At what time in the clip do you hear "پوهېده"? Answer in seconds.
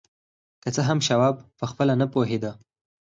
2.13-2.51